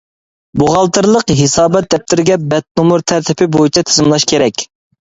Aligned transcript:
بوغالتىرلىق 0.61 1.35
ھېسابات 1.41 1.91
دەپتىرىگە 1.95 2.41
بەت 2.55 2.69
نومۇر 2.81 3.07
تەرتىپى 3.13 3.51
بويىچە 3.59 3.89
تىزىملاش 3.93 4.29
كېرەك. 4.35 4.69